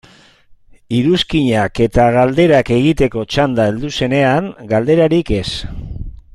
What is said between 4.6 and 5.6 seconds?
galderarik ez.